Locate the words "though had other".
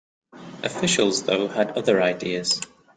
1.25-2.01